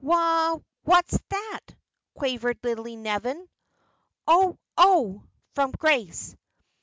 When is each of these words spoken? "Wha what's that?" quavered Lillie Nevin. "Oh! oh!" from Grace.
"Wha 0.03 0.57
what's 0.81 1.15
that?" 1.29 1.59
quavered 2.15 2.57
Lillie 2.63 2.95
Nevin. 2.95 3.47
"Oh! 4.25 4.57
oh!" 4.75 5.25
from 5.53 5.69
Grace. 5.69 6.35